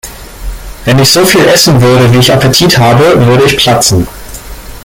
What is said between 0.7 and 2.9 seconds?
Wenn ich so viel essen würde, wie ich Appetit